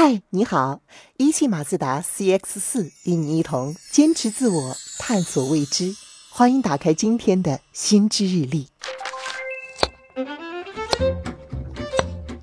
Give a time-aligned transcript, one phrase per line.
[0.00, 0.80] 嗨，你好！
[1.16, 5.92] 一汽马自达 CX 四与你一同坚持自我，探索未知。
[6.30, 8.68] 欢迎打开今天的新知日历。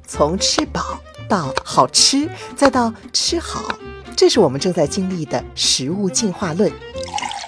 [0.06, 1.00] 从吃饱
[1.30, 3.80] 到好吃，再到吃好，
[4.18, 6.70] 这是我们正在经历的食物进化论。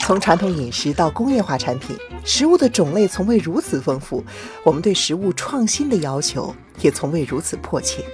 [0.05, 4.23] 从传统饮食到工业化产品，食物的种类从未如此丰富，
[4.63, 8.05] 我们对食物创新的要求也从未如此迫切。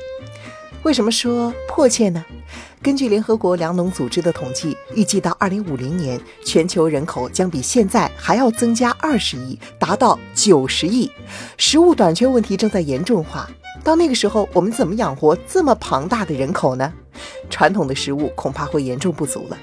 [0.82, 2.26] 为什么说迫切呢？
[2.82, 11.10] 根据联合国粮农组织的统计，预计到二零五零年，全球人口将比现在还要增加二十亿，达到九十亿。
[11.58, 13.50] 食物短缺问题正在严重化。
[13.84, 16.92] 到那个时候，我们怎么养活这么庞大的人口呢？
[17.50, 19.58] 传统的食物恐怕会严重不足了。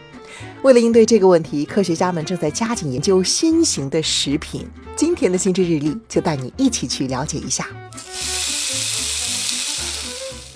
[0.63, 4.67] 为了应对这个问题，科学家们正在加紧研究新型的食品。
[4.97, 7.67] 今天的新知日历就带你一起去了解一下。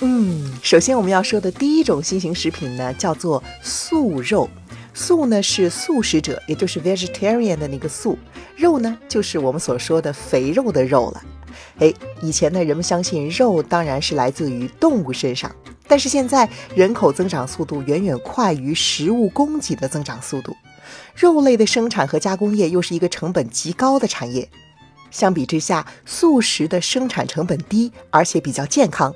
[0.01, 4.49] 嗯，首先我们要说的第一种新型食品呢，叫做素肉。
[4.95, 8.19] 素呢是素食者，也就是 vegetarian 的那个素。
[8.57, 11.23] 肉呢就是我们所说的肥肉的肉了。
[11.81, 15.55] 哎，以前呢人们相信肉当然是来自于动物身上，
[15.87, 20.57] 但是现在人口增长速度远远快于食物供给的增长速度，
[21.15, 24.49] 肉类的生产和加工业又是一个成本极高的产业。
[25.11, 29.15] 相比之下，素食的生产成本低，而且比较健康。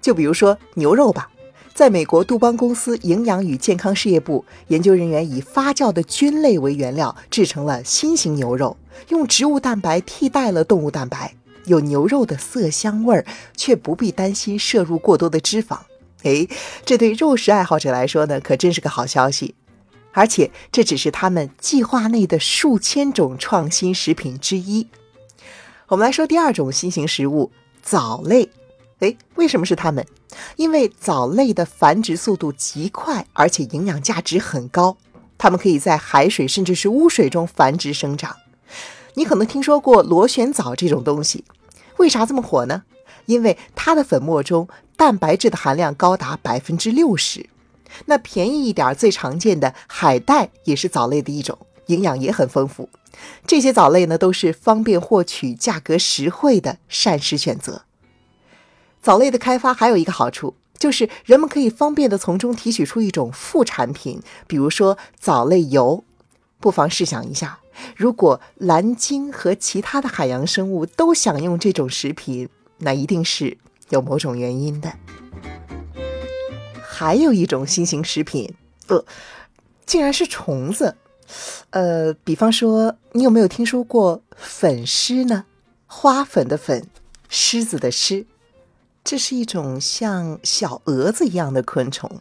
[0.00, 1.30] 就比如说牛肉吧，
[1.74, 8.76] 在美国杜邦公司营养与健康事业部，研究人员以发酵的菌类为原料制成了新型牛肉，
[9.08, 11.34] 用植物蛋白替代了动物蛋白，
[11.64, 13.24] 有牛肉的色香味儿，
[13.56, 15.78] 却不必担心摄入过多的脂肪。
[16.22, 16.46] 哎，
[16.84, 19.54] 这对肉食爱好者来说呢，可真是个好消息。
[20.12, 24.88] 而且这只是他们计划内的数千种创新食品之一。
[25.86, 28.50] 我们来说第二种新型食物——藻类。
[29.00, 30.06] 哎，为什么是它们？
[30.56, 34.96] 因为藻类的繁殖速度极快，而且营养价值很高。
[35.36, 38.36] 它们可以在海水甚至是污水中繁殖生长。
[39.14, 41.44] 你可能听说过螺旋藻这种东西，
[41.96, 42.82] 为啥这么火呢？
[43.26, 47.48] 因为它的粉末中蛋白质的含量高达百分之六十。
[48.06, 52.88] 那便宜一点、最常见的海带也是藻类的一种，营养也很丰富。
[53.46, 57.82] 这些藻类呢，都是方便获取、价格实惠的膳食选择。
[59.02, 66.04] 藻类的开发还有一个好处，就是人们可以方便地从中提取出一种副产品，比如说藻类油。
[66.58, 67.60] 不妨试想一下，
[67.96, 73.56] 如果蓝鲸和其他的海洋生物都享用这种食品，那一定是
[73.88, 74.92] 有某种原因的。
[76.82, 78.54] 还有一种新型食品，
[78.88, 79.02] 呃，
[79.86, 80.96] 竟然是虫子。
[81.70, 85.46] 呃，比方说，你有没有听说过粉虱呢？
[85.86, 86.88] 花粉的粉，
[87.30, 88.26] 虱子的虱。
[89.02, 92.20] 这是一种像小蛾子一样的昆虫，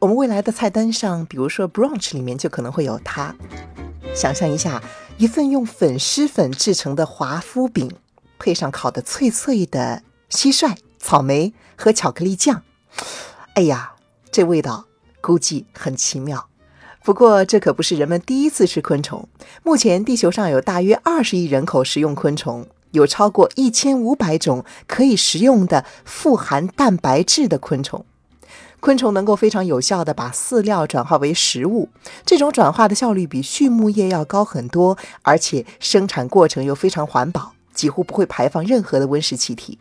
[0.00, 3.34] 我们未来的菜单上，比如说 brunch 里面就可能会有它。
[4.14, 4.82] 想象一下，
[5.18, 7.90] 一份用粉丝粉制成的华夫饼，
[8.38, 12.62] 配上烤的脆脆的蟋蟀、草莓和巧克力酱，
[13.54, 13.92] 哎呀，
[14.32, 14.86] 这味道
[15.20, 16.48] 估计很奇妙。
[17.04, 19.28] 不过这可不是人们第一次吃昆虫，
[19.62, 22.66] 目前地球上有大约二十亿人口食用昆虫。
[22.96, 28.04] 有超过一千五百种可以食用的富含蛋白质的昆虫，
[28.80, 31.90] 昆虫能够非常有效地把饲料转化为食物，
[32.24, 39.78] 这种转化的效率比畜牧业要高很多，而且生产过程又非常环保，几乎不会排放任何的温室气体。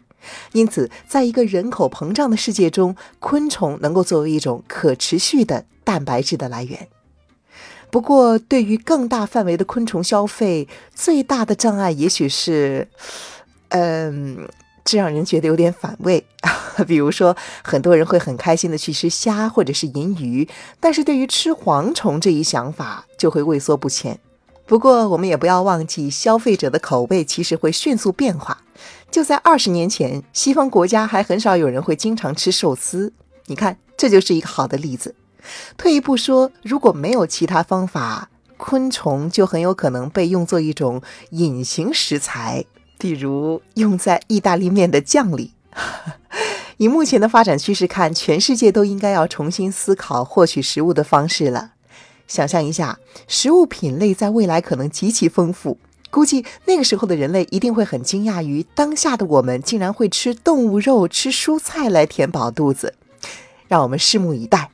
[0.53, 6.87] 因此，在一个人口膨胀的世界中，昆虫能够作为一种可持续的蛋白质的来源。
[7.95, 12.85] 不过，对于更大范围的昆虫消费，最大的障碍也许是，
[13.69, 14.49] 嗯，
[14.83, 16.21] 这让人觉得有点反胃。
[16.85, 17.33] 比如说，
[17.63, 20.45] 很多人会很开心的去吃虾或者是银鱼，
[20.81, 24.19] 但是对于吃蝗虫这一想法就会畏缩不前。
[24.65, 28.61] 不过，我们也不要忘记，消费者的口味其实会迅速变化。
[29.09, 33.13] 就在二十年前，西方国家还很少有人会经常吃寿司。
[33.45, 35.15] 你看，这就是一个好的例子。
[35.77, 41.01] 退一步说，如果没有其他方法，昆虫就很有可能被用作一种
[41.31, 42.65] 隐形食材，
[42.97, 45.53] 比如用在意大利面的酱里。
[46.77, 51.71] 以目前的发展趋势看，全世界都应该要重新思考获取食物的方式了。
[52.27, 55.77] 想象一下，食物品类在未来可能极其丰富，
[56.09, 62.95] 估计那个时候的人类一定会很惊讶于当下的我们竟然会吃动物肉、吃蔬菜来填饱肚子。
[63.67, 64.71] 让我们拭目以待。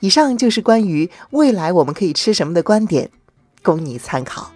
[0.00, 3.10] 以上就是关于未来我们可以吃什么的观点，
[3.62, 4.50] 供你参考。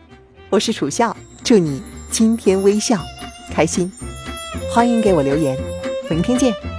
[0.49, 2.99] 我是楚笑，祝你今天微笑
[3.50, 3.93] 开心，
[4.73, 5.56] 欢迎给我留言，
[6.08, 6.74] 明天见。